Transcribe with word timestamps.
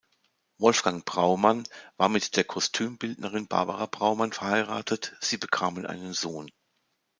Wolfgang 0.57 1.05
Braumann 1.05 1.67
war 1.97 2.09
mit 2.09 2.35
der 2.35 2.43
Kostümbildnerin 2.43 3.47
Barbara 3.47 3.85
Braumann 3.85 4.31
verheiratet; 4.33 5.15
sie 5.21 5.37
bekamen 5.37 5.85
einen 5.85 6.13
Sohn. 6.13 6.49